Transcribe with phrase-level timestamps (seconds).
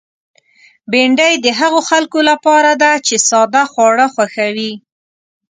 [0.91, 4.73] بېنډۍ د هغو خلکو لپاره ده چې ساده خواړه خوښوي